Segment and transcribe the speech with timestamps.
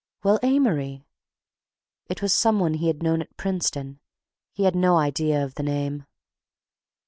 [0.23, 1.05] "Well, Amory..."
[2.09, 3.99] It was some one he had known at Princeton;
[4.51, 6.07] he had no idea of the name.